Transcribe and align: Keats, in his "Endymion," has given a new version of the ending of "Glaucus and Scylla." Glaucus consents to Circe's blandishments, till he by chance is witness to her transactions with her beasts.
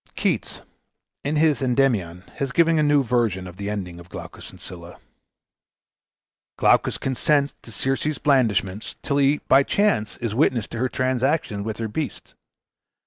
Keats, 0.15 0.61
in 1.23 1.35
his 1.35 1.61
"Endymion," 1.61 2.23
has 2.37 2.51
given 2.51 2.79
a 2.79 2.81
new 2.81 3.03
version 3.03 3.45
of 3.45 3.57
the 3.57 3.69
ending 3.69 3.99
of 3.99 4.09
"Glaucus 4.09 4.49
and 4.49 4.59
Scylla." 4.59 4.97
Glaucus 6.57 6.97
consents 6.97 7.53
to 7.61 7.71
Circe's 7.71 8.17
blandishments, 8.17 8.95
till 9.03 9.17
he 9.17 9.41
by 9.47 9.61
chance 9.61 10.17
is 10.17 10.33
witness 10.33 10.65
to 10.69 10.79
her 10.79 10.89
transactions 10.89 11.63
with 11.63 11.77
her 11.77 11.87
beasts. 11.87 12.33